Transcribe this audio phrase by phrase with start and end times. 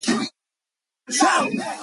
[0.03, 1.77] The road continues as a divided highway through Revere.